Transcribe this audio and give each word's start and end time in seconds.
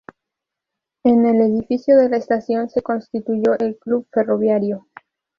En 1.03 1.27
el 1.27 1.41
edificio 1.41 1.95
de 1.95 2.09
la 2.09 2.17
estación 2.17 2.71
se 2.71 2.81
constituyó 2.81 3.51
un 3.59 3.75
club 3.75 4.07
ferroviario. 4.11 4.87